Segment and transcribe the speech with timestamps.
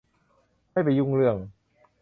[0.71, 1.37] ไม่ไปยุ่งเรื่อง